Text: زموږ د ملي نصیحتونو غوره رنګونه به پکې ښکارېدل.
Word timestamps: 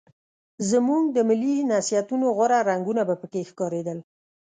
زموږ 0.69 1.03
د 1.15 1.17
ملي 1.29 1.53
نصیحتونو 1.73 2.25
غوره 2.37 2.59
رنګونه 2.69 3.01
به 3.07 3.15
پکې 3.21 3.41
ښکارېدل. 3.49 3.99